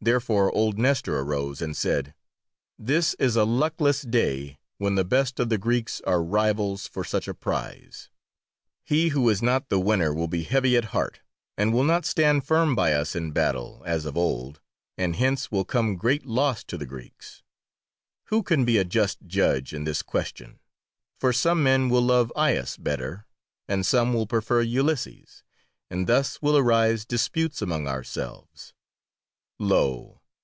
Therefore 0.00 0.52
old 0.54 0.78
Nestor 0.78 1.18
arose 1.18 1.60
and 1.60 1.76
said: 1.76 2.14
"This 2.78 3.14
is 3.14 3.34
a 3.34 3.42
luckless 3.44 4.02
day, 4.02 4.60
when 4.76 4.94
the 4.94 5.04
best 5.04 5.40
of 5.40 5.48
the 5.48 5.58
Greeks 5.58 6.00
are 6.02 6.22
rivals 6.22 6.86
for 6.86 7.02
such 7.02 7.26
a 7.26 7.34
prize. 7.34 8.08
He 8.84 9.08
who 9.08 9.28
is 9.28 9.42
not 9.42 9.68
the 9.70 9.80
winner 9.80 10.14
will 10.14 10.28
be 10.28 10.44
heavy 10.44 10.76
at 10.76 10.86
heart, 10.94 11.20
and 11.56 11.72
will 11.74 11.82
not 11.82 12.06
stand 12.06 12.46
firm 12.46 12.76
by 12.76 12.92
us 12.92 13.16
in 13.16 13.32
battle, 13.32 13.82
as 13.84 14.04
of 14.04 14.16
old, 14.16 14.60
and 14.96 15.16
hence 15.16 15.50
will 15.50 15.64
come 15.64 15.96
great 15.96 16.24
loss 16.24 16.62
to 16.62 16.78
the 16.78 16.86
Greeks. 16.86 17.42
Who 18.26 18.44
can 18.44 18.64
be 18.64 18.78
a 18.78 18.84
just 18.84 19.26
judge 19.26 19.74
in 19.74 19.82
this 19.82 20.02
question, 20.02 20.60
for 21.18 21.32
some 21.32 21.60
men 21.60 21.88
will 21.88 22.02
love 22.02 22.32
Aias 22.36 22.76
better, 22.76 23.26
and 23.66 23.84
some 23.84 24.14
will 24.14 24.28
prefer 24.28 24.60
Ulysses, 24.62 25.42
and 25.90 26.06
thus 26.06 26.40
will 26.40 26.56
arise 26.56 27.04
disputes 27.04 27.60
among 27.60 27.88
ourselves. 27.88 28.72
Lo! 29.60 30.14